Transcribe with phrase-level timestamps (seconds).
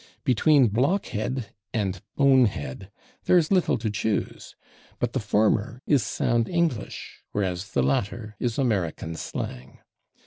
[0.23, 2.89] Between /block head/ and /bone head/
[3.25, 4.55] there is little to choose,
[4.97, 9.77] but the former is sound English, whereas the latter is American slang.